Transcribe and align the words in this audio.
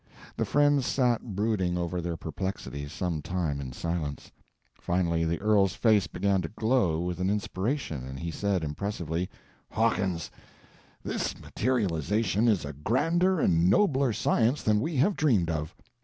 The 0.35 0.45
friends 0.45 0.87
sat 0.87 1.35
brooding 1.35 1.77
over 1.77 2.01
their 2.01 2.17
perplexities 2.17 2.91
some 2.91 3.21
time 3.21 3.61
in 3.61 3.71
silence. 3.71 4.31
Finally 4.73 5.25
the 5.25 5.39
earl's 5.39 5.75
face 5.75 6.07
began 6.07 6.41
to 6.41 6.47
glow 6.49 6.99
with 7.01 7.19
an 7.19 7.29
inspiration, 7.29 8.03
and 8.07 8.17
he 8.19 8.31
said, 8.31 8.63
impressively: 8.63 9.29
"Hawkins, 9.69 10.31
this 11.03 11.39
materialization 11.39 12.47
is 12.47 12.65
a 12.65 12.73
grander 12.73 13.39
and 13.39 13.69
nobler 13.69 14.11
science 14.11 14.63
than 14.63 14.79
we 14.81 14.95
have 14.95 15.15
dreamed 15.15 15.51
of. 15.51 15.75